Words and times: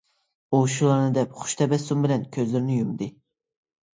ئۇ 0.51 0.59
شۇلارنى 0.75 1.11
دەپ 1.17 1.35
خۇش 1.41 1.53
تەبەسسۇم 1.59 2.01
بىلەن 2.05 2.25
كۆزلىرىنى 2.37 2.79
يۇمدى. 2.79 3.13